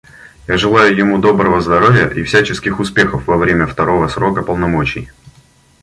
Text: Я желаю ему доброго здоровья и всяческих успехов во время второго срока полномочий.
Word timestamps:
Я 0.47 0.57
желаю 0.57 0.97
ему 0.97 1.19
доброго 1.19 1.61
здоровья 1.61 2.07
и 2.07 2.23
всяческих 2.23 2.79
успехов 2.79 3.27
во 3.27 3.37
время 3.37 3.67
второго 3.67 4.07
срока 4.07 4.41
полномочий. 4.41 5.11